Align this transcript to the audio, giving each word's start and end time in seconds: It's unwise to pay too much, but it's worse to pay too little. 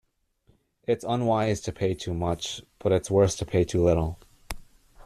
It's 0.87 1.05
unwise 1.07 1.61
to 1.61 1.71
pay 1.71 1.93
too 1.93 2.15
much, 2.15 2.63
but 2.79 2.91
it's 2.91 3.11
worse 3.11 3.35
to 3.35 3.45
pay 3.45 3.63
too 3.63 3.83
little. 3.83 4.17